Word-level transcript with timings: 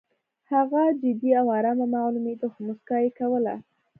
هغه 0.51 0.81
جدي 1.01 1.29
او 1.39 1.47
ارامه 1.59 1.85
معلومېده 1.95 2.47
خو 2.51 2.59
موسکا 2.67 2.97
یې 3.03 3.09
کوله 3.19 3.55